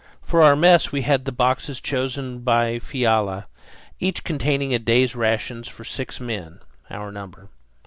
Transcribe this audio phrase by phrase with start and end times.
[0.23, 3.45] For our mess we had the boxes chosen by Fiala,
[3.99, 7.49] each containing a day's rations for six men, our number.